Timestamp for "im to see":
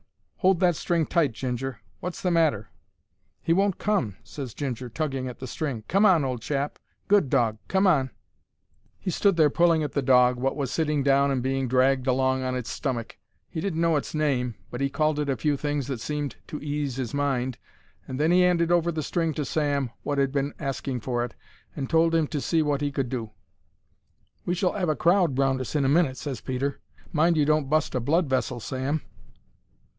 22.15-22.63